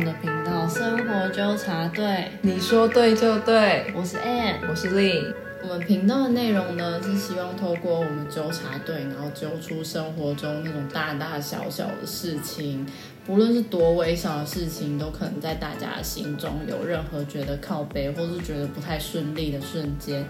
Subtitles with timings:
[0.00, 4.56] 们的频道“生活纠察队你说对就对”，，我是 Ann。
[4.66, 5.34] 我是 Lee。
[5.62, 12.86] 我们频道的内容呢，是希望透过我们纠察队，然后揪出生活中那种大大小小的事情，
[13.26, 20.24] 不论是多微小的事情，都可能在大家的心中有任何觉得靠背，或是觉得不太顺利的瞬间。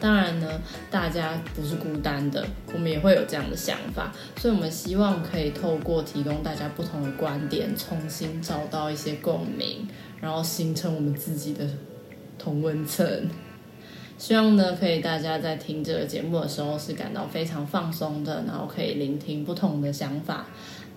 [0.00, 0.60] 当然呢，
[0.90, 9.86] 大家不是孤单的，我们也会有这样的想法，所以我们希望可以透过提供大家不同的观点，重新找到一些共鸣，
[10.20, 11.66] 然后形成我们自己的
[12.38, 13.28] 同温层。
[14.16, 20.46] 希望呢，可以大家在听这个节目的时候是感到非常放松的，然后可以聆听不同的想法。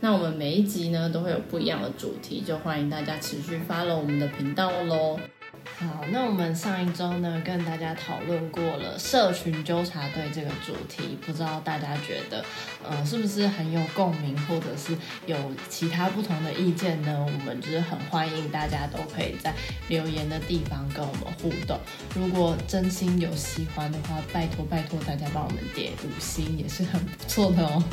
[0.02, 5.18] 那我们每一集呢都会有不一样的主题，就欢迎大家持续 follow 我们的频道喽。
[5.66, 12.44] 好，那我们上一周呢跟大家讨论过了社群纠察队这个主题，不知道大家觉得
[12.88, 14.96] 呃是不是很有共鸣，或者是
[15.26, 15.36] 有
[15.70, 17.26] 其他不同的意见呢？
[17.26, 19.54] 我们就是很欢迎大家都可以在
[19.88, 21.80] 留言的地方跟我们互动。
[22.16, 27.84] 如果真心有喜欢的话，拜托拜托大家帮我们点五星，也是很不错的哦。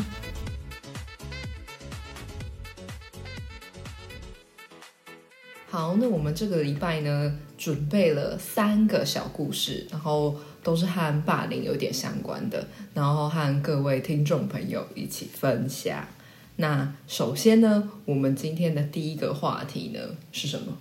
[5.73, 16.09] 好，那我们这个礼拜呢，准备了三个小故事，然后都是和霸凌有点相关的，然后和各位听众朋友一起分享。
[16.57, 20.01] 那首先呢，我们今天的第一个话题呢
[20.33, 20.77] 是什么？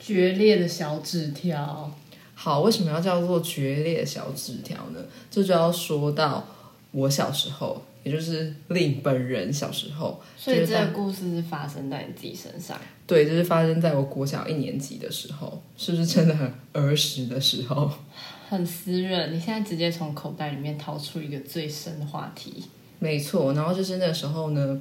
[0.00, 1.92] 决裂的小纸条，
[2.34, 5.00] 好，为什么要叫做决裂的小纸条呢？
[5.30, 6.48] 这就要说到
[6.92, 12.80] 我小时候，也就是令本人小时候，所以这个故事是发生在你自己身上。
[13.04, 17.90] 对，就是发生在我国小一年级的时候，是不是真的很儿时的时候？
[18.48, 22.62] 很私人，你现在直接从口袋里面掏出一个最深的话题。
[23.00, 24.80] 没错，然后就是那时候呢，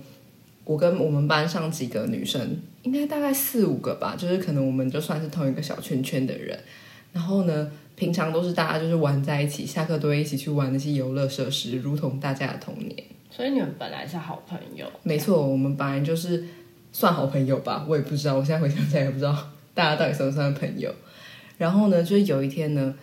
[0.64, 6.60] 我跟我们班上几个女生，应该大概四五个吧，就是可能我们就算是同一个小圈圈的人。
[7.12, 12.94] 然后呢，平常都是大家就是玩在一起，下课都会一起去玩那些游乐设施，如同大家的童年。
[13.36, 16.42] 所以你们本来是好朋友，没错，我们本来就是
[16.94, 20.90] 算好朋友吧，我也不知道，我现在回想起来也不知道大家到底算不算朋友。
[21.58, 22.96] 然后呢，就是有一天呢，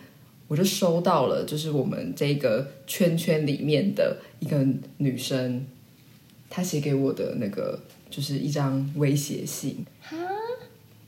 [0.47, 4.65] 我就收到了，就是我们这个圈圈里面的一个
[4.97, 5.67] 女生，
[6.49, 7.79] 她写给我的那个
[8.09, 9.85] 就是一张威胁信。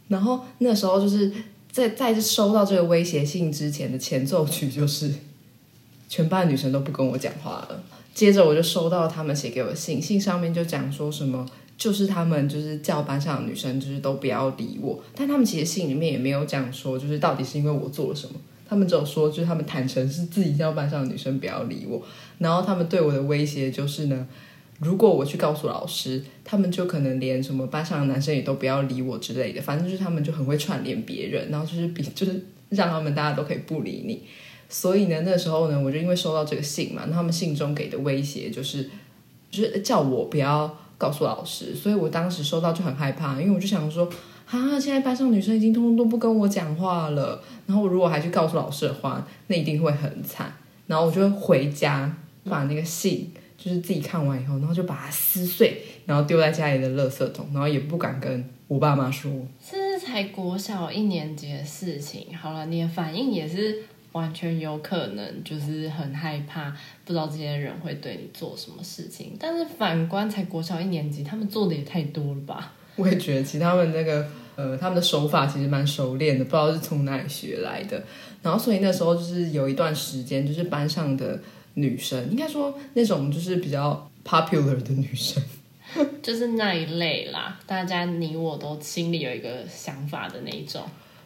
[0.07, 1.31] 然后那时候就是
[1.71, 5.11] 在在收到这个威胁信之前的前奏曲就是，
[6.07, 7.83] 全班女生都不跟我讲话了。
[8.15, 11.45] 接着我就收到他们写给我的信，信上面就讲说什么，
[11.77, 18.35] 就是他们就是叫班上的女生就是都不要理我，但他们其实信里面也没有讲说就是到底是因为我做了什么，
[18.67, 22.01] 他们只有说就是他们坦诚是自己叫班上的女生不要理我，
[22.37, 24.25] 然后他们对我的威胁就是呢，
[24.79, 34.23] 如果我去告诉老师，他们就可能连什么班上的男生也都不要理我之类的，反正就是他们就很会串联别人，然后就是比就是让他们大家都可以不理你。
[34.67, 38.89] 所以呢，那时候呢，我就因为收到这个信嘛，他们信中给的威胁就是，
[39.51, 44.09] 就是叫我不要告诉老师，所以我当时收到就很害怕，因为我就想说，
[44.47, 50.53] 啊，现在班上女生已经通通都不跟我讲话了，然后如果还去告诉老师的话，那一定会很惨。
[50.87, 59.31] 然后我就回家把那个信就是自己看完以后，然后就把它撕碎，然后丢在家里的垃圾桶，然后也不敢跟我爸妈说。
[59.67, 62.27] 这是才国小一年级的事情。
[62.39, 63.83] 好了，你的反应也是
[64.15, 66.69] 完全有可能，就是很害怕，
[67.03, 69.35] 不知道这些人会对你做什么事情。
[69.37, 72.71] 但是反观才国小一年级，他们做的也太多了吧？
[72.95, 74.25] 我也觉得，其实他们那个
[74.55, 78.01] 呃，他们的手法其实蛮熟练的，不知道是从哪里学来的。
[78.41, 81.37] 然后，所以那时候就是有一段时间，就是班上的
[81.73, 85.43] 女生，应该说那种就是比较 popular 的女生，
[86.23, 90.81] 就是那一类啦，大家你我都心里有一个想法的那一种。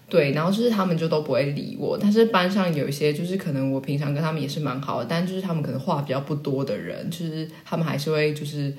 [0.09, 8.73] 对，然后就是他们就都不会理我，但是班上有一些就是可能我平常跟他们也是蛮好的，但就是他们可能话比较不多的人，就是他们还是会就是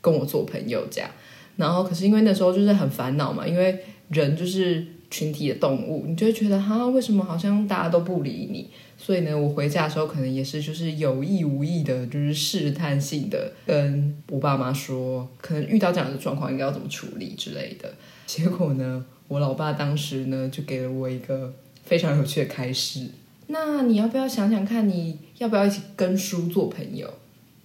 [0.00, 1.10] 跟我做朋友这样。
[1.56, 3.78] 然后可是因为那时候就是很烦恼嘛，因为
[4.10, 8.70] 人就是群体的动物，你就会觉得哈，为什么好像大家都不理你？
[8.96, 17.88] 所以呢，我回家的时候可能也是就是有意无意的，就是试探性的跟我爸妈说，可能遇到这样的状况应该要怎么处理之类的。
[18.26, 21.52] 结果呢，我老爸当时呢就给了我一个
[21.84, 23.06] 非常有趣的开始。
[23.48, 27.08] 那你要不要想想看，你要不要一起跟书做朋友？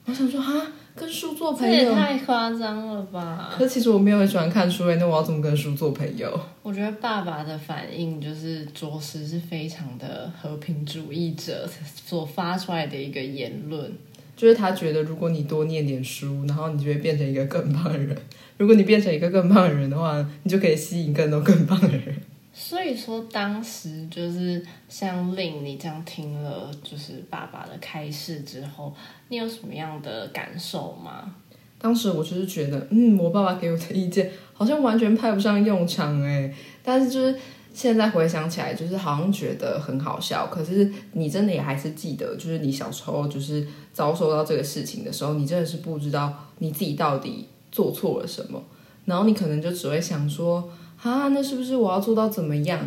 [0.05, 1.93] 我想说啊，跟书做朋这也友。
[1.93, 3.53] 太夸张了吧！
[3.57, 6.39] 可其实我没有很喜欢看书诶，那我要怎么跟书做朋友？
[6.61, 11.69] 我觉得爸爸的反应就是着实是非常的和平主义者
[12.05, 13.91] 所发出来的一个言论。
[14.35, 18.17] 就是他觉得如果你多念点书，然后你就会变成一个更棒的人。
[18.57, 22.15] 如果你变成一个更棒的人的话，你就可以吸引更多更棒的人。
[22.53, 28.93] 所以说，当时就是像令你这样听了，就是爸爸的开示之后，
[29.29, 31.33] 你有什么样的感受吗？
[31.79, 36.53] 当时我就是觉得，嗯，我爸爸给我的意见好像完全派不上用场哎。
[36.83, 37.35] 但是就是
[37.73, 40.45] 现在回想起来，就是好像觉得很好笑。
[40.45, 48.63] 可是你真的也还是记得，就是你小时候就是遭受到这个事情的时候，你真的是不知道你自己到底做错了什么，
[49.03, 50.71] 然后你可能就只会想说。
[51.01, 52.79] 啊，那是不是我要做到怎么样，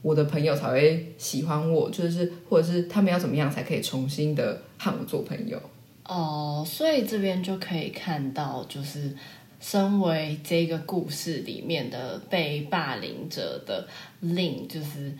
[0.00, 1.90] 我的朋友才会喜欢我？
[1.90, 5.60] 就是或者是他们要怎么样才可以重新的和我做朋友？
[6.06, 9.14] 哦，所以这边就可以看到，就是
[9.60, 13.86] 身为这个故事里面的被霸凌者的
[14.20, 15.12] 令，就是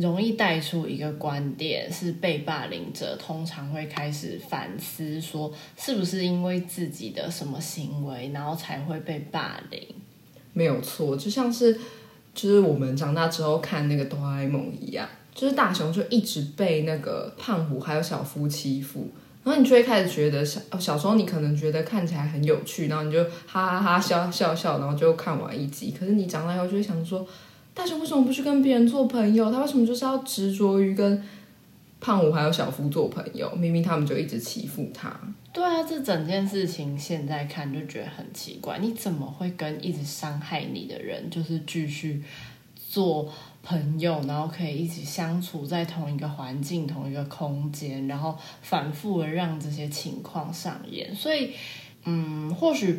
[0.00, 9.80] 容易带出一个观点，是被霸凌者通常会开始反思，说是不是因为自己的什么行为，然后才会被霸凌。
[10.52, 11.78] 没有错，就像是
[12.34, 19.08] 就是我们长大之后看那个哆啦 A 梦一样，就是大雄就一直被那个胖虎还有小夫欺负，
[19.44, 25.94] 然后你就会开始觉得小小时候你可能觉得看起来很有趣，然后你就哈哈哈笑笑笑，然后就看完一集。
[25.98, 27.26] 可是你长大后就会想说，
[27.76, 29.52] 大雄为什么不去跟别人做朋友？
[29.52, 31.22] 他为什么就是要执着于跟
[32.00, 33.54] 胖虎还有小夫做朋友？
[33.54, 35.14] 明明他们就一直欺负他。
[35.52, 42.22] 对啊，这整件事情现在看就觉得很奇怪，你怎么会跟一直伤害你的人就是继续
[42.88, 43.30] 做
[43.62, 51.14] 朋友，然后可以一起相处在同一个环境、同一个空间，然后反复的让这些情况上演？
[51.14, 51.50] 所以，
[52.06, 52.98] 嗯，或许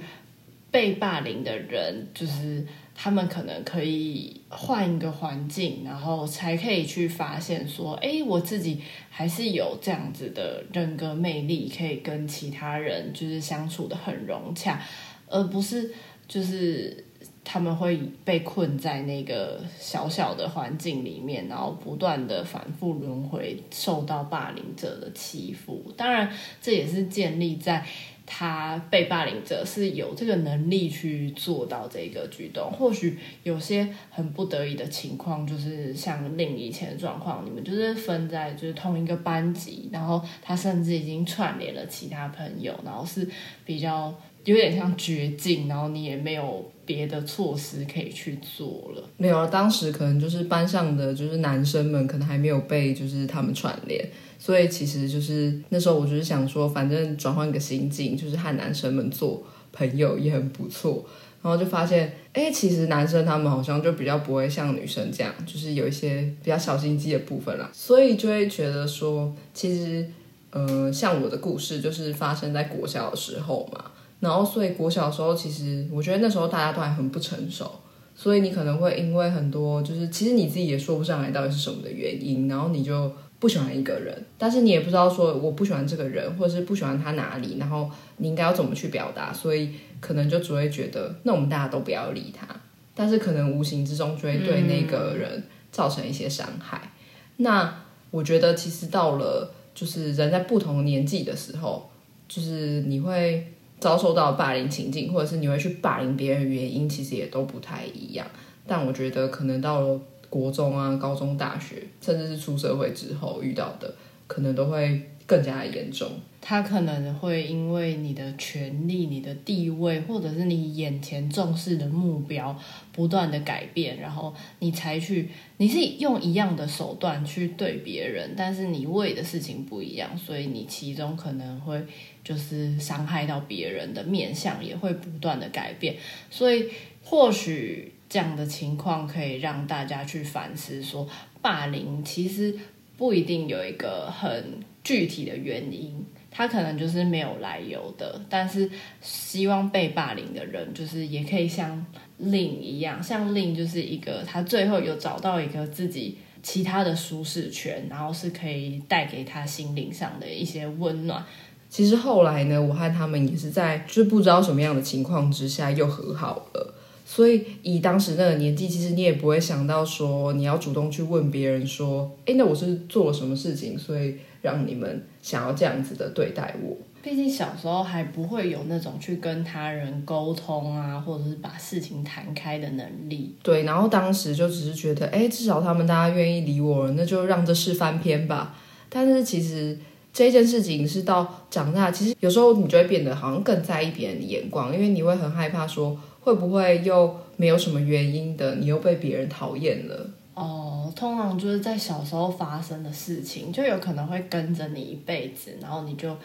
[0.69, 2.63] 被霸凌的人就是。
[2.99, 14.81] 他们可能可以换一个环境，然后才可以去发现说，哎，我自己还是有这样子的人格魅力，可以跟其他人就是相处的很融洽，
[15.27, 15.93] 而不是
[16.27, 17.05] 就是
[17.43, 25.93] 他们会被困在那个小小的环境里面，然后不断的反复轮回，受到霸凌者的欺负。
[25.95, 27.85] 当然，这也是建立在。
[28.29, 43.25] 他被霸凌者是有这个能力去做到这个举动，或许有些很不得已的情况，就是像令以前的状况，你们就是分在就是同一个班级，然后他甚至已经串联了其他朋友，然后是
[43.63, 44.13] 比较
[44.47, 49.03] 有点像绝境，然后你也没有别的措施可以去做了。
[49.17, 54.09] 没有啊，当时可能就是班上的就是男生们可能还没有被就是他们串联。
[54.39, 61.05] 所以其实就是那时候，我就是想说，反正转换个心境，就是和男生们做朋友也很不错。
[61.41, 67.69] 然后就发现，哎，其实男生他们好像就比较不会像女生这样，就是有一些比较小心机的部分啦。
[67.73, 70.09] 所以就会觉得说，其实，
[70.51, 73.91] 呃，像我的故事就是发生在国小的时候嘛。
[74.19, 77.71] 然后所以国小的时候，其实我觉得那时候大家都还很不成熟，
[78.15, 83.11] 所以你可能会因为很多，就是其实你自己也说不上来到底是什么的原因，然后你就。
[83.39, 87.87] 不喜欢一个人，但是你也不知道说我不喜欢这个人，或者是不喜欢他哪里，然后
[88.17, 92.47] 你应该要怎么去表达，所以可能就只会觉得，那我们大家都不要理他，
[92.95, 96.91] 但是可能无形之中就会对那个人造成一些伤害。
[97.35, 101.87] 那我觉得其实到了就是人在不同年纪的时候，
[102.27, 108.25] 就是你会遭受到霸凌情境，或者是你会去霸凌别人的，原因其实也都不太一样。
[108.65, 109.99] 但我觉得可能到了。
[110.29, 113.95] 国中啊、高中、大学，甚至是出社会之后遇到的，
[114.27, 116.05] 可能都会更加的严重。
[116.41, 122.53] 他可能会因为你的权利、你的地位，或者是你眼前重视的目标
[122.91, 131.81] 不断的改变，然后你采取你是用一样的手段去对别人，但是你为的事情不一样，所以你其中可能会
[132.27, 135.95] 就是伤害到别人的面相也会不断的改变，
[136.29, 136.69] 所以
[137.03, 137.93] 或许。
[138.09, 141.05] 这样的情况可以让大家去反思：说
[141.41, 142.57] 霸凌其实
[142.95, 148.21] 不一定有一个很具体的原因，他可能就是没有来由的。
[148.29, 151.85] 但是希望被霸凌的人，就是也可以像
[152.17, 161.21] 令一样，像令就是一个他最后有找到一个自己其他的舒适圈，然后是可以带给他心灵上的一些温暖。
[161.69, 166.73] 其实后来呢，我和他们也是在就是不知道什么样的情况之下又和好了。
[167.05, 176.75] 所以以当时那个年纪，其实你也不会想到说你要主动去问别人说，哎，那我是做了什么事情，所以让你们想要这样子的对待我。
[177.01, 183.35] 毕竟小时候还不会有那种去跟他人沟通啊，或者是把事情谈开的能力。
[183.41, 188.55] 对，然后当时就只是觉得，哎，至少他们大家愿意理我了，那就让这事翻篇吧。
[188.89, 189.77] 但是其实。
[190.17, 200.09] 这件事情是到长大，其实有时候你就会变得好像更在意别人的眼光，因为你会很害怕说会不会又没有什么原因的，你又被别人讨厌了。
[200.33, 206.17] 哦，通常就是在小时候发生的事情，就有可能会跟着你一辈子，然后你就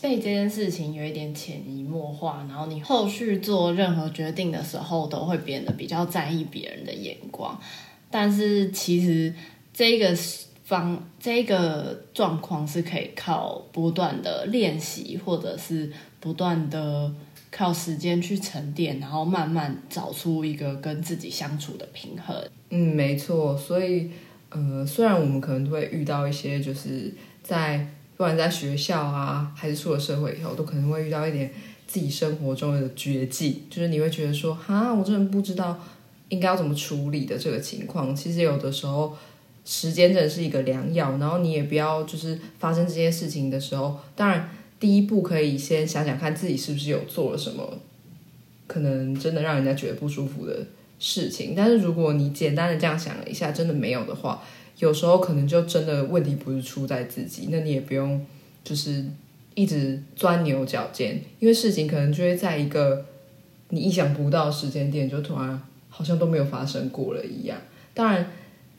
[0.00, 7.60] 被这件事情有一点潜移默化，然后你后续做任何决定的时候都会变得比较在意别人的眼光。
[8.10, 9.34] 但是其实
[9.74, 10.16] 这个
[10.74, 17.12] 方这个状况是可以靠不断的练习，或者是不断的
[17.50, 22.36] 靠时间去沉淀，然后慢慢找出一个跟自己相处的平衡。
[22.70, 23.56] 嗯，没错。
[23.56, 24.10] 所以，
[24.50, 27.78] 呃，虽然我们可能都会遇到一些，就是在
[28.16, 31.50] 不管在学校啊，还是出了社会以后，都可能会遇到一点
[31.86, 35.78] 自己生活中的绝技，就是你会觉得说，哈，我真的不知道
[36.30, 38.14] 应该要怎么处理的这个情况。
[38.14, 39.16] 其实有的时候，
[39.64, 47.78] 时间真的是一个良药，然后你也不要就是发生这件事情的时候，当然第一步可以先想想看自己是不是有做了什么，
[48.66, 50.66] 可能真的让人家觉得不舒服的。
[50.96, 54.42] 事情，但是如果你简单的这样想了一下，真的没有的话，
[54.78, 58.24] 有时候可能就真的问题不是出在自己，那你也不用
[58.62, 59.04] 就是
[59.54, 63.04] 一直钻牛角尖，因为事情可能就会在一个
[63.70, 67.58] 你意想不到的时间点，就突然好像都没有发生过了一样。
[67.92, 68.30] 当然，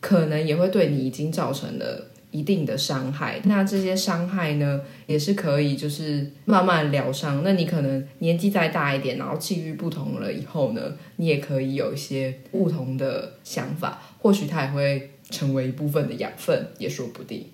[0.05, 2.11] 可能也会对你已经造成了。
[2.31, 7.41] 一定的伤害，那这些伤害呢，也是可以就是慢慢疗伤。
[7.45, 10.81] 那你可能年纪再大一点，然后际遇不同了以后呢，
[11.15, 17.45] 你也可以有一些不同的想法，或许它也会成为一部分的养分，也说不定。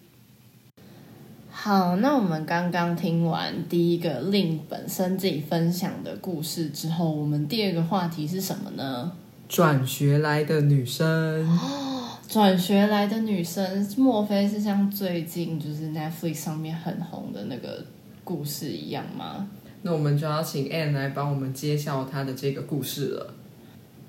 [1.52, 9.12] 好，那我们刚刚听完第一个令本身自己分享的故事之后，我们第二个话题是什么呢？
[9.48, 11.48] 转学来的女生。
[12.32, 17.84] 转学来的女生，莫非是像最近就是 Netflix 上面很红的那个
[18.24, 19.50] 故事一样吗？
[19.82, 23.34] 那我们就要请 Anne 来帮我们揭晓她的这个故事了。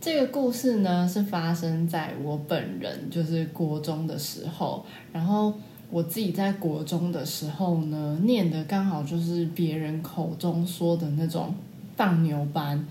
[0.00, 5.52] 这个故事呢，是发生在我本人就是国中的时候，然后
[5.91, 11.52] 我自己在国中的时候呢，念的刚好就是别人口中说的那种
[11.97, 12.87] 放牛班，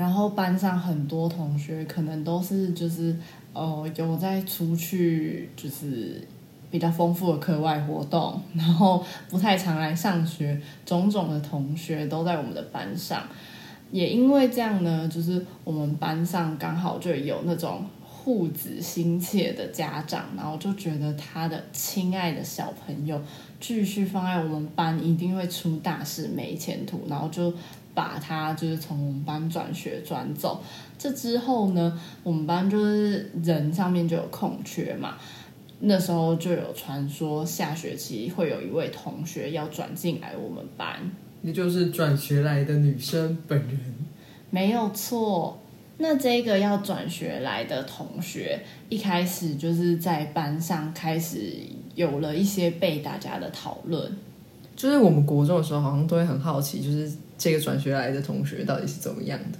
[0.00, 3.14] 然后班上很多同学可能都是就是。
[3.52, 6.24] 哦，有在出去，就是
[6.70, 13.24] 比较丰富的课外活动，然后不太常来上学，种种的同学都在我们的班上。
[13.90, 23.20] 也因为这样呢，就是我们班上刚好就有那种护子心切的家长，然后就觉得他的亲爱的小朋友
[23.58, 27.52] 继续放在我们班一定会出大事，没前途，然后就。
[27.94, 30.62] 把他就是从我们班转学转走，
[30.98, 35.16] 这之后呢，我们班就是人上面就有空缺嘛，
[35.80, 40.98] 那时候就有传说下学期会有一位同学要转进来我们班，
[41.42, 43.78] 也就是转学来的女生本人，
[44.50, 45.58] 没有错。
[46.02, 51.52] 那这个要转学来的同学，一开始就是在班上开始
[51.94, 54.16] 有了一些被大家的讨论，
[54.80, 57.10] 就是我们国中的时候好像都会很好奇，就是。
[57.42, 59.58] 这个转学来的同学到底是怎么样的？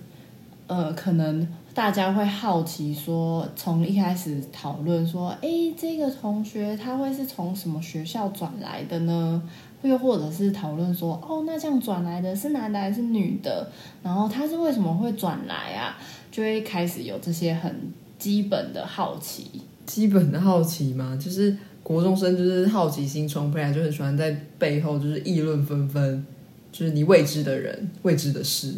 [0.67, 5.49] 呃，可能大家会好奇说，从一开始讨论说，哎，
[5.79, 9.43] 这个同学他会是从什么学校转来的呢？
[9.81, 13.67] 又或者是讨论说，哦，那这样转来的是男的还是女的？
[14.03, 15.97] 然后他是为什么会转来啊？
[16.31, 17.75] 就会开始有这些很
[18.19, 19.63] 基本的好奇。
[19.87, 21.19] 基本的好奇吗？
[21.19, 26.25] 就是国中生就是好奇心充沛，就很喜欢在背后就是议论纷纷。
[26.73, 28.73] 就是你未知的人，未知的事，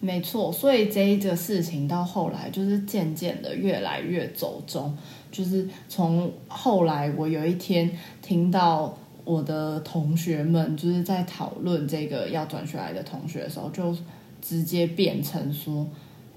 [0.00, 0.50] 没错。
[0.50, 4.96] 所以这一个事情到后来，就是渐渐的越来越走中。
[5.30, 7.88] 就是从后来，我有一天
[8.20, 13.96] 听到我的同学们就是在讨论这个要转学来的同学的时候，就
[14.42, 15.86] 直接变成说。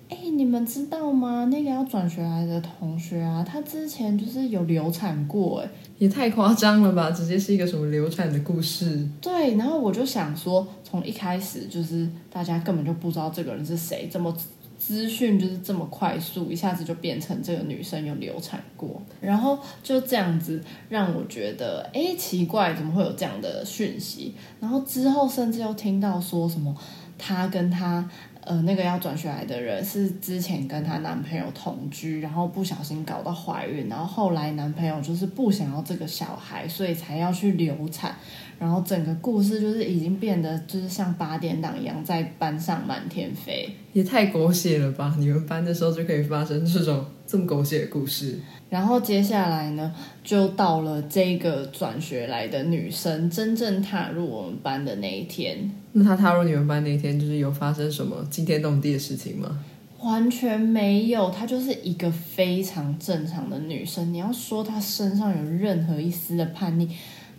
[0.10, 1.46] 哎，你们知道吗？
[1.52, 7.12] 那个要转学来的同学啊，他之前就是有流产过，哎，也太夸张了吧！
[7.12, 9.08] 直接是一个什么流产的故事？
[9.22, 14.36] 对，然后我就想说，从一开始就是大家根本就不知道这个人是谁，怎么
[14.80, 24.34] 资讯就是这么快速，一下子就变成这个女生有流产过，然后就这样子让我觉得，哎，奇怪，怎么会有这样的讯息？
[24.60, 26.76] 然后之后甚至又听到说什么，
[27.16, 28.10] 他跟他。
[28.50, 38.16] 呃，那个要转学来的人是之前跟她男朋友同居，然后不小心搞到怀孕，然后后来男朋友就是不想要这个小孩，所以才要去流产，
[38.58, 43.70] 然后整个故事就是已经变得就是像八点档一样在班上满天飞。
[43.94, 45.16] 也太狗血了吧！
[45.20, 48.40] 你们班的时候就可以发生这种这么狗血的故事。
[48.72, 49.94] 然后接下来呢，
[50.24, 55.70] 就到了这个转学来的女生真正踏入我们班的那一天。
[55.92, 59.64] 那她踏入你们班那一天，就是有发生什么惊天动地的事情吗？
[60.02, 64.12] 完全没有，她就是一个非常正常的女生。
[64.14, 66.90] 你要说她身上有任何一丝的叛逆，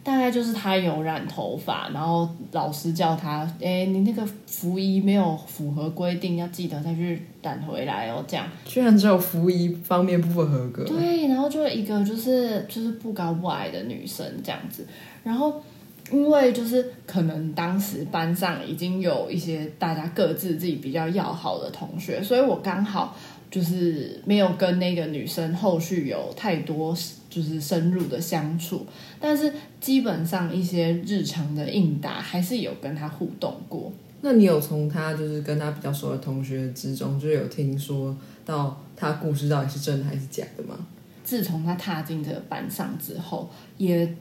[0.02, 8.46] 大概就是她有染头发，然后老师叫她：“哎，你那个服衣没有符合规定，要记得再去染回来哦。”这样。
[8.64, 10.84] 居然只有服衣方面不合格。
[10.84, 14.86] 对，然后就一个就是就是不高不矮的女生这样子，
[15.22, 15.62] 然后
[16.10, 23.14] 因为就是可能当时班上已经有一些大家各自自己比较要好的同学，所以我刚好
[23.50, 26.96] 就是没有跟那个女生后续有太多
[27.28, 28.86] 就是深入的相处，
[29.20, 33.92] 但是基本上一些日常的应答还是有跟她互动过。
[34.22, 40.86] 那你有从她就是跟她比较熟的同学之中，就有听说到她故事到底是真的还是假的吗？
[41.24, 44.14] 自从她踏进这个班上之后，也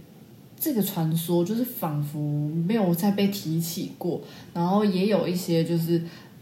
[0.60, 2.20] 这个传说就是仿佛
[2.66, 4.22] 没有再被提起过。
[4.54, 6.02] 然后也有一些就是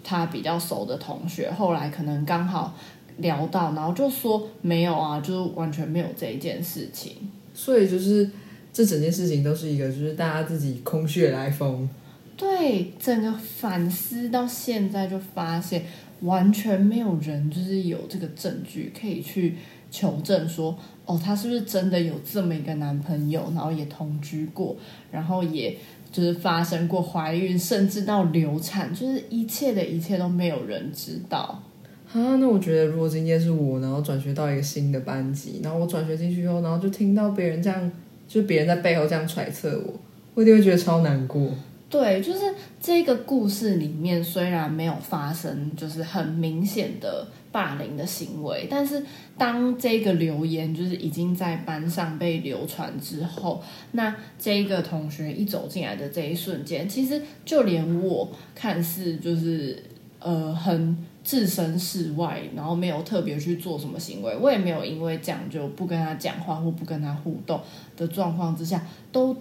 [0.10, 2.74] 她比较熟的同学，后来可能刚好
[3.18, 7.30] 聊到，然后就说没有啊，就是完全没有这一件事情。
[7.54, 8.32] 所以就是
[8.72, 11.90] 这整件事情都是一个，就是大家自己空穴来风。
[12.38, 15.84] 对，整个反思到现在就发现，
[16.22, 19.56] 完全没有人就是有这个证据可以去
[19.92, 24.78] 求证说，哦，她是不是真的有这么一个男朋友，然后也同居过，
[25.12, 25.76] 然后也
[26.12, 31.62] 就是发生过怀孕，甚至到流产，就是一切的一切都没有人知道。
[32.14, 37.92] 啊，那我觉得如果今天是我，然后转学到一个新的班级，然后我转学进去后，然后就听到别人这样，
[38.28, 39.94] 就别人在背后这样揣测我，
[40.34, 41.50] 我一定会觉得超难过。
[41.90, 42.40] 对，就是
[42.82, 47.26] 这个故事里面虽然没有发生就是很明显的
[47.58, 49.04] 霸凌的行为，但是
[49.36, 59.82] 当这个留言就是已经在班上被流传之后，那这个同学一走进来的这一瞬间，其实就连我看似就是
[60.20, 67.60] 呃很置身事外，然后没有特别去做什么行为，我也没有因为这样就不跟他讲话或不跟他互动
[67.96, 69.36] 的状况之下，都。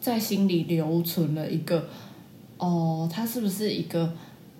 [0.00, 1.88] 在心里留存了一个，
[2.58, 4.12] 哦，他是不是一个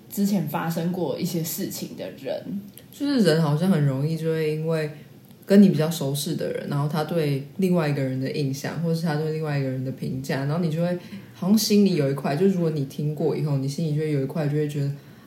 [0.09, 2.62] 之前发生过一些事情的人？
[2.96, 4.88] 就是人好像很容易就会因为
[5.44, 10.96] 跟你比较熟识的人，然后他对另外一个人的印象，或是他对另外一个人的评价，然后你就会
[11.35, 14.87] 好像心里有一块，就如果你听过以后，你心里就会有一块，就会觉得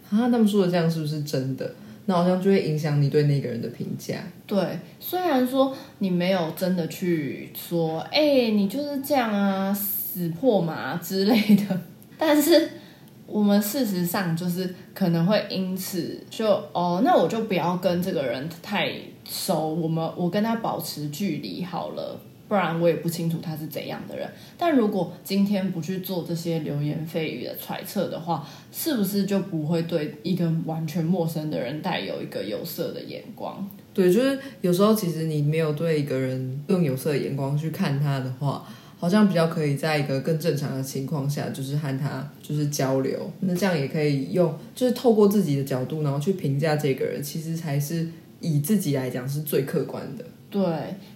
[0.10, 1.76] 啊，他们说的这样是不是真的？
[2.06, 4.16] 那好像就会影响你对那个人的评价。
[4.46, 4.58] 对，
[5.02, 9.78] 虽然说你没有真的去说，哎，你就是这样啊。
[10.18, 11.80] 死破嘛之类的，
[12.18, 12.72] 但是
[13.28, 18.92] 我们事实上就是可能会因此就哦，那我就不要跟这个人太
[19.30, 24.28] 熟，我们我跟他保持距离好了，不然我也不清楚他是怎样的人。
[24.58, 33.70] 但如果今天不去做这些流言蜚语的揣测的话，是不是就不会对一个完全陌生的人带有一个有色的眼光？
[33.94, 38.66] 对，就是有时候其实你没有对一个人用有色眼光去看他的话。
[39.00, 48.08] 好像比较可以在一个更正常的情况下，就是和他就是交流，那这样也可以用，就是透过自己的角度，然后去评价这个人，其实才是
[48.42, 50.26] 以自己来讲是最客观的。
[50.50, 50.64] 对，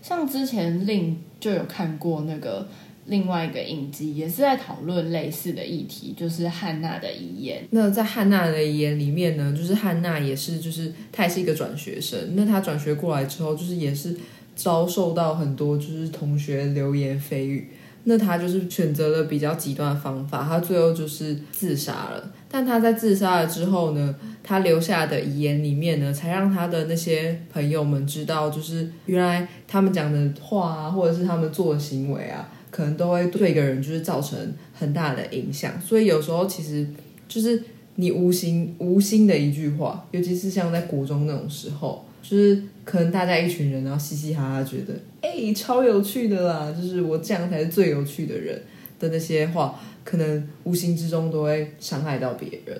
[0.03, 2.67] 像之前令就有看过那个
[3.07, 7.63] 另外一个影集，也是在讨论类似的议题，就是汉娜的遗言。
[7.71, 14.15] 那在汉娜的遗言里面呢，就是汉娜也是，就是她也是一个转学生，那她转学过来之后，就是也是。
[14.55, 17.69] 遭受到很多就是同学流言蜚语，
[18.03, 22.31] 那他就是选择了比较极端的方法，他最后就是自杀了。
[22.49, 34.37] 但他在自杀了之后呢，他留下的遗言里面呢，才让他的那些朋友们知道，就是原来他们讲的话啊，或者是他们做的行为啊，可能都会对一个人就是造成
[34.73, 35.79] 很大的影响。
[35.79, 36.85] 所以有时候其实
[37.27, 37.63] 就是
[37.95, 42.05] 你无心无心的一句话，尤其是像在国中那种时候。
[42.21, 48.61] 就是可能大家一群人，然后嘻嘻哈哈，觉得哎超有趣的啦，就是我这样才是最有趣的人
[48.99, 52.79] 的那些话，可能无形之中都会伤害到别人。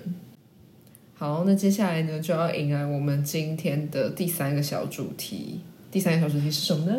[1.16, 5.62] 好，那接下来呢，就要迎来我们今天的第三个小主题。
[5.90, 6.96] 第三个小主题是什么呢？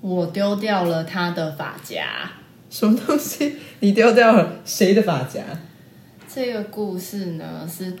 [0.00, 2.30] 我丢掉了他的发夹。
[2.70, 3.56] 什么东西？
[3.80, 5.42] 你丢掉了谁的发夹？
[6.32, 7.94] 这个故事呢是。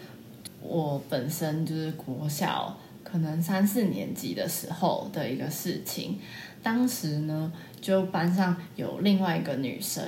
[0.64, 2.78] 我本身就是国小
[3.12, 6.18] 可能三四年级的时候的一个事情。
[6.62, 10.02] 当时呢，就班上有另外一个女生，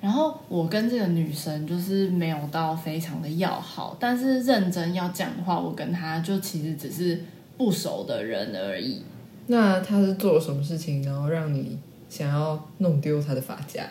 [0.00, 7.22] 然后我跟这个女生就是没有到非常的要好，但是认真要讲的话，我跟她就其实只是
[7.58, 9.02] 不熟的人而已。
[9.48, 13.86] 那她是做了什么事情，然后让你想要弄丢她的发夹？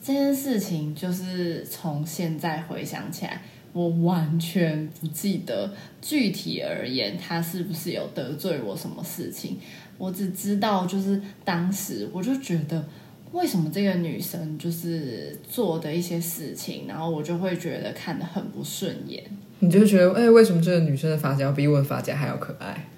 [0.00, 9.58] 这件事情就是从现在回想起来，我完全不记得具体而言，她是不是有得罪我什么事情。
[9.98, 12.84] 我只知道，就是当时我就觉得，
[13.32, 19.22] 为什么这个女生就是做的一些事情，然后我就会觉得看得很不顺眼。
[19.60, 22.88] 你就觉得，哎，为什么这个女生的发夹比我的发夹还要可爱？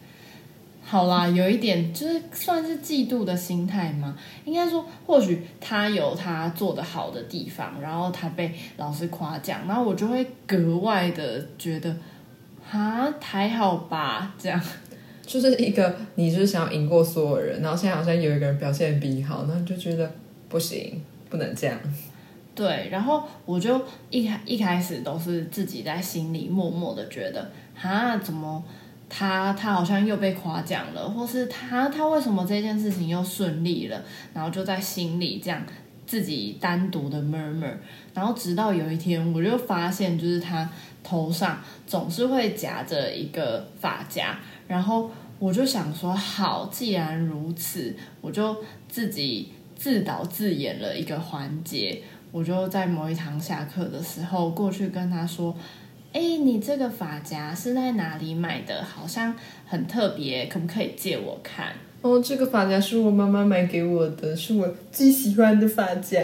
[0.95, 4.17] 好啦，有一点就是算是嫉妒的心态吗？
[4.45, 11.97] 应该说，或许他有他做的好的地方，然后他被老师夸奖，然后我就会格外的觉得，
[12.71, 14.63] 啊，还好吧，这样。
[15.27, 20.09] 就是一个你就是想要赢过所有人，然后现在好像有一个人表现比你好，那你就觉得
[20.49, 21.77] 不行，不能这样。
[22.55, 27.51] 对，然后我就一开一开始都是自己在心里默默的觉得，
[27.83, 28.63] 啊，怎么
[29.17, 35.63] 他他好像又被夸奖了，或是他他为什么这件事情又顺利了，然后就在心里这样
[36.05, 37.75] 自己单独的 murmur，
[38.13, 40.69] 然后直到有一天我就发现，就是他
[41.05, 44.37] 头上总是会夹着一个发夹。
[44.67, 48.57] 然后我就想说，好，既然如此，我就
[48.89, 52.03] 自己自导自演了一个环节。
[52.33, 55.55] 我就在某一堂下课的时候过去跟他说
[56.15, 58.83] ：“哎，你这个发夹是在哪里买的？
[58.83, 59.35] 好像
[59.67, 66.23] 很特别，可不可以借我看？”哦，这个发夹是我妈妈买给我的，是我最喜欢的发夹。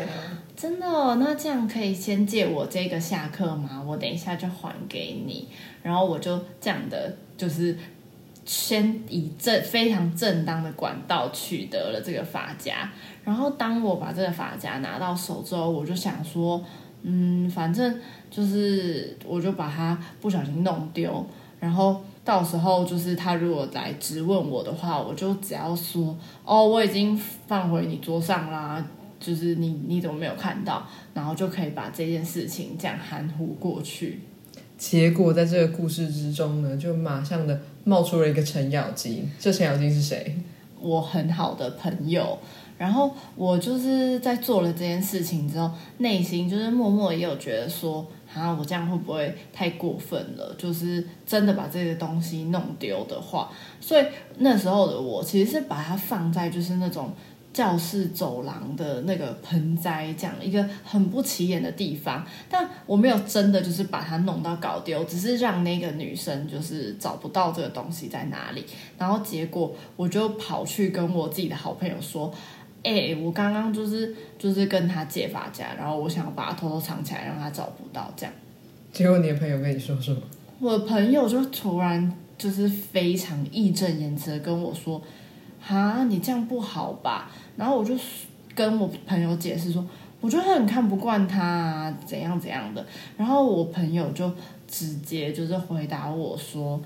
[0.57, 3.85] 真的哦，那这样可以先借我这个下课吗？
[3.87, 5.48] 我等一下就还给你。
[5.83, 7.76] 然后我就这样的，就是。
[8.46, 12.90] 先以正非常正当的管道取得了这个发夹，
[13.22, 16.61] 然后当我把这个发夹拿到手之后，我就想说，
[17.02, 17.98] 嗯，反正
[18.30, 21.24] 就是我就把它不小心弄丢，
[21.58, 28.86] 然后到时候就是他如果来质问我的话，我就只要说，哦，我已经放回你桌上啦，
[29.18, 34.20] 就是你你怎么没有看到，然后就可以把这件事情这样含糊过去。
[34.76, 39.30] 结果在这个故事之中呢，就马上的冒出了一个程咬金。
[39.38, 40.36] 这程咬金是谁？
[40.80, 42.38] 我很好的朋友。
[42.80, 50.54] 然后我就是在做了这件事情之后，内心就是默默也有觉得说，啊，我这样会不会太过分了？
[50.56, 53.50] 就是真的把这个东西弄丢的话，
[53.82, 54.06] 所以
[54.38, 57.12] 那时候的我其实是把它放在就是那种。
[57.52, 68.64] 教室走廊的那个盆栽，这样一个很不起眼的地方，但我没有真的就是把它弄到搞丢，只是让那个女生就是找不到这个东西在哪里。
[68.96, 72.32] 然后结果我就跑去跟我自己的好朋友说
[72.82, 78.32] ：“哎，我刚刚就是就是跟他借发夹，然后我想要把它偷偷藏起来，让他找不到。”这样。
[78.92, 80.20] 结果你的朋友跟你说什么？
[80.58, 85.00] 我的朋友就突然就是非常义正言辞的跟我说。
[85.62, 87.30] 哈，你这样不好吧？
[87.54, 87.94] 然后我就
[88.54, 89.86] 跟我朋友解释说，
[90.22, 92.84] 我觉得很看不惯他啊怎样怎样的。
[93.18, 94.32] 然后我朋友就
[94.66, 96.80] 直接就是回答我说，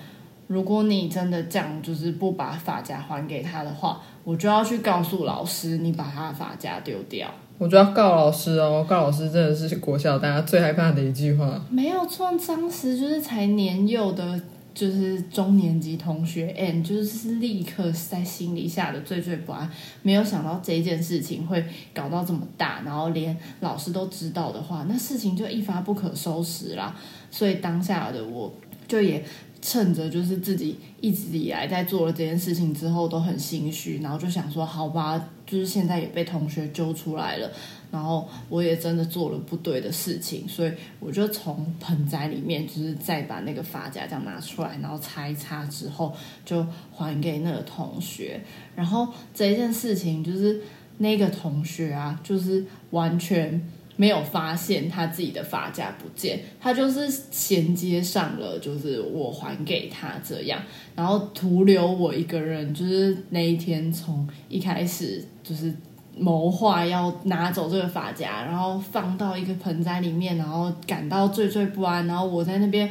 [0.47, 7.29] 如果你真的这样就是不把发夹还给他的话，我就要去告诉老师你把他的发夹丢掉。
[7.59, 11.65] 我就要告老师哦，告老师真的是国小大家最害怕的一句话。
[11.71, 14.41] 没有错，当时就是才年幼的。
[14.75, 19.71] 就是中年级同学，and 就是立刻在心里下的惴惴不安，
[20.03, 26.93] 没有想到这件事情会搞到这么大，然后连老师都知道的话，那事情就一发不可收拾啦。
[27.31, 28.53] 所以当下的我
[28.89, 29.25] 就也
[29.67, 37.51] 趁着就是自己一直以来在做了这件事情之后都很心虚，然后就想说，好吧，就是现在也被同学揪出来了。
[37.91, 48.39] 然后我也真的做了不对的事情，所以我就从盆栽里面，就是再把那个发夹这样拿出来，然后擦一擦之后，就还给那个同学。
[48.77, 50.61] 然后这一件事情，就是
[50.99, 60.61] 那个同学啊，就是完全没有发现他自己的发夹不见，他就是衔接上了，就是我还给他这样，
[60.95, 65.75] 然后徒留我一个人，就是那一天从一开始就是。
[66.17, 72.89] 谋划要拿走这个发夹，然后放到一个盆栽里面，然后感到惴惴不安，然后我在那边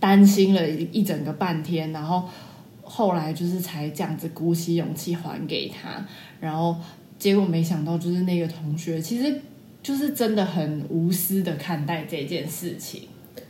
[0.00, 2.26] 担心了一整个半天，然后
[2.82, 6.02] 后来就是才这样子鼓起勇气还给他，
[6.40, 6.74] 然后
[7.18, 9.38] 结果没想到就是那个同学其实
[9.82, 13.08] 就是真的很无私的看待这件事情，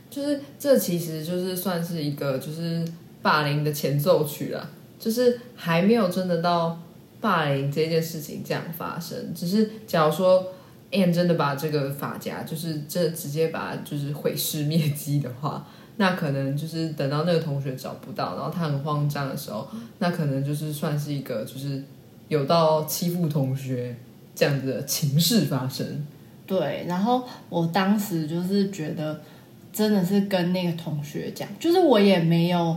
[0.09, 2.83] 就是这其实就是算是一个就是
[3.21, 4.67] 霸凌的前奏曲啦，
[4.99, 6.81] 就是还没有真的到
[7.21, 10.51] 霸凌这件事情这样发生，只是假如说
[10.91, 15.67] Anne 真的把这个发夹就是这直接把就是毁尸灭迹的话，
[15.97, 19.67] 那可能就是等到那个同学找不到，然后他很慌张的时候，
[19.99, 21.83] 那可能就是算是一个就是
[22.27, 23.95] 有到欺负同学
[24.33, 26.03] 这样子的情事发生。
[26.45, 29.21] 对，然后我当时就是觉得，
[29.71, 32.75] 真的是跟那个同学讲，就是我也没有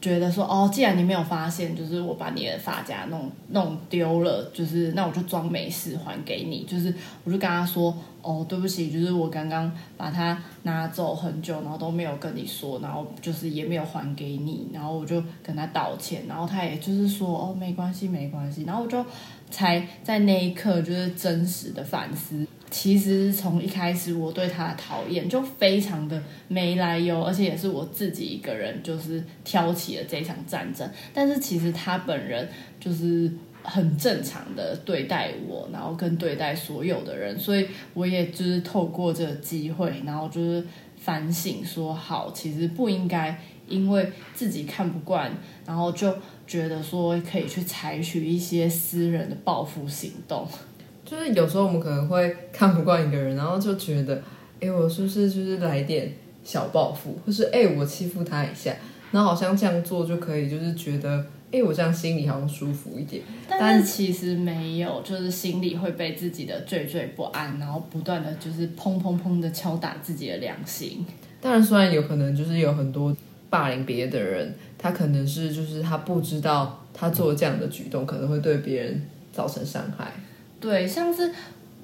[0.00, 6.94] 觉得说，哦，既然你没有发现，就是我把你的发夹弄弄丢了，就是那我就装没事还给你，就是
[7.24, 19.04] 我就跟他说，哦，对不起，就是我刚刚把它拿走很久，然后都没有跟你说，然后就是也没有还给你，然后我就跟他道歉，然后他也就是说，哦，没关系，没关系，然后我就
[19.50, 22.46] 才在那一刻就是真实的反思。
[22.70, 30.88] 其实从一开始我对他的讨厌就非常的没来由，而且也是我自己一个人就是挑起了这场战争。
[31.14, 40.62] 但是其实他本人就是很正常的对待我，然后跟对待所有的人，所以我也就是透过这个机会，然后就是
[40.96, 45.32] 反省说，好，其实不应该因为自己看不惯，
[45.66, 46.14] 然后就
[46.46, 50.46] 觉得说可以去采取一些私人的报复行动。
[51.08, 54.20] 就是有时候我们可能会看不惯一个人，然后就觉得，
[54.60, 56.12] 哎，我是不是就是来点
[56.44, 58.74] 小报复，或是哎，我欺负他一下，
[59.10, 63.22] 然后好像这样做就可以，就是觉得，哎，我这样心里好像舒服一点。
[63.48, 71.06] 但是其实没有，就是心里会被自己的惴惴不安，然后不断的就是砰砰砰的敲打自己的良心。
[71.40, 73.16] 当然，虽然有可能就是有很多
[73.48, 80.12] 霸凌别的人，他可能是就是他不知道他做这样的举动可能会对别人造成伤害。
[80.60, 81.32] 对，像是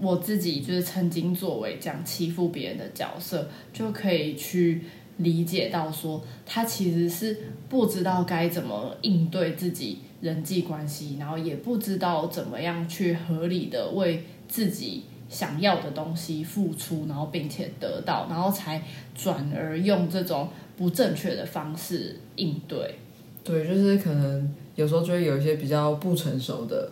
[0.01, 4.83] 我自己就是曾经作为这样欺负别人的角色，就可以去
[5.19, 18.83] 理解到说，他其实是不知道该怎么应对自己人际关系，然后也不知道怎么样去合理的为自己想要的东西付出，然后并且得到，然后才
[19.15, 22.97] 转而用这种不正确的方式应对。
[23.45, 26.91] 对，就是可能有时候就会有一些比较不成熟的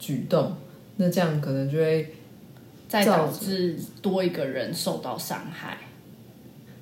[0.00, 0.52] 举动。
[1.00, 2.12] 那这样可能就会
[2.86, 5.78] 再导致多一个人受到伤害。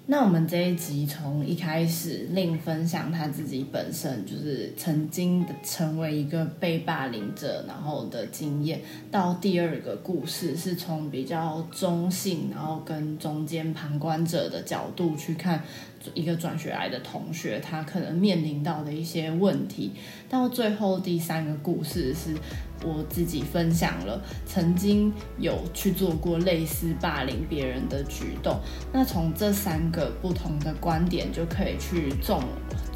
[0.07, 15.63] 那我们这一集从一开始令分享他自己本身就是曾经的成为一个被霸凌者，然后的经验，到第二个故事是从比较中性，然后跟中间旁观者的角度去看
[16.15, 19.93] 一个转学来的同学，他可能面临到的一些问题。
[20.29, 22.35] 到最后第三个故事是。
[22.85, 28.61] 我自己分享了曾经有去做过类似霸凌别人的举动，
[28.93, 32.41] 那从这三个不同的观点就可以去综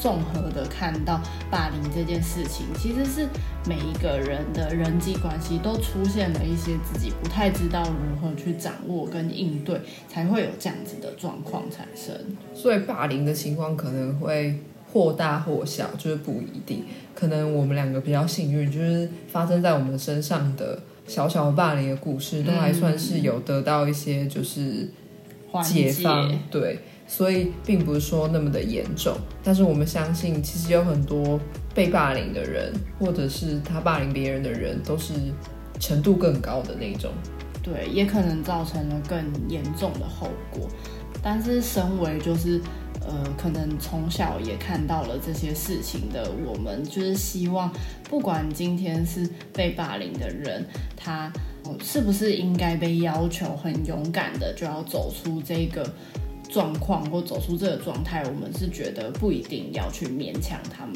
[0.02, 3.28] 综合的看到霸凌这件事情，其实是
[3.68, 12.12] 每一个人的人际关系都出现了一些自己不太知道如何去掌握跟应对，才会有这样子的状况产生。
[12.52, 14.58] 所以霸凌的情况可能会。
[14.92, 16.84] 或大或小，就是不一定。
[17.14, 24.90] 可能我们两个比较幸运，就是发生在我们身上的小小霸凌的故事，都还算是有得到一些就是
[25.64, 26.38] 解放。
[26.50, 26.80] 对，
[27.12, 29.14] 所以并不是说那么的严重。
[29.44, 31.38] 但是我们相信，其实有很多
[31.74, 35.12] 被霸凌的人，或者是他霸凌别人的人，都是
[35.78, 37.10] 程度更高的那种。
[37.62, 40.66] 对，也可能造成了更严重的后果。
[41.22, 42.58] 但是身为就是。
[43.04, 47.68] 呃，可能从小也看到了这些事情的我们，就是希望，
[48.08, 50.64] 不管今天是被霸凌的人，
[50.96, 51.32] 他
[51.82, 55.84] 是不是应该被要求很勇敢的就要走出这个
[56.52, 60.94] 状况或走出这个状态，我们是觉得不一定要去勉强他们。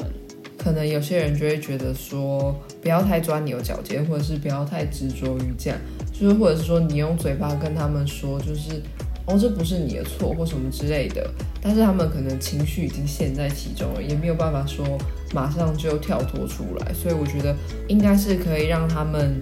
[0.57, 5.79] 可能有些人就会觉得说，不要太钻牛角尖，或者是不要太执着于这样，
[6.13, 8.81] 就是或者是说你用嘴巴跟他们说，就是。
[9.29, 11.29] 哦，这不是你的错或什么之类的，
[11.61, 14.97] 但是他们可能情绪已经陷在其中了，也没有办法说
[15.33, 17.53] 马上就跳脱出来，所以我觉得
[17.89, 19.35] 应该是可以让他们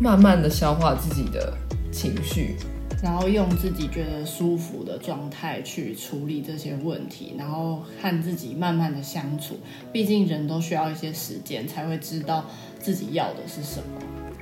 [0.00, 1.56] 慢慢的消化自己的
[1.92, 2.56] 情绪，
[3.02, 9.58] 然后用自己觉得舒服的状态去处理这些问题，然后和自己慢慢的相处，
[9.92, 12.44] 毕竟人都需要一些时间才会知道
[12.78, 14.00] 自己要的是什么，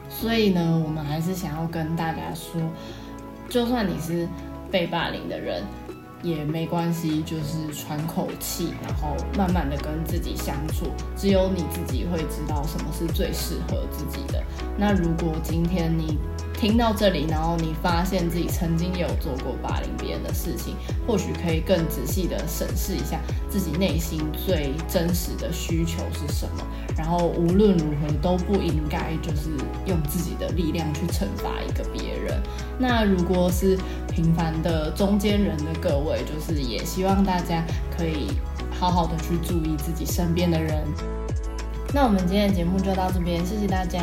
[0.09, 2.61] 所以呢，我们还是想要跟大家说，
[3.49, 4.29] 就算你是。
[4.69, 5.63] 被霸凌的人
[6.25, 10.87] 也没关系，就是喘口气，然后慢慢的跟自己相处。
[11.17, 14.43] 只有你自己会知道什么是最适合自己的。
[14.77, 16.19] 那如果今天你
[16.59, 20.75] 听到这里，然后你发现自己曾经也有做过霸凌别人的事情，
[21.07, 26.67] 或许可以更仔细的审视一下自己内心最真实的需求是什么。
[26.97, 29.51] 然后无论如何都不应该就是
[29.85, 32.43] 用自己的力量去惩罚一个别人。
[32.79, 33.79] 那如果是
[34.11, 37.63] 平凡的中间人的各位，就是也希望大家
[37.97, 38.33] 可以
[38.81, 40.83] 好好的去注意自己身边的人。
[41.93, 44.01] 那我们今天的节目就到这边，谢谢大家，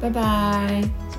[0.00, 1.09] 拜拜。